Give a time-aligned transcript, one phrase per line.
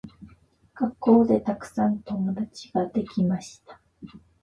[0.73, 3.79] 学校でたくさん友達ができました。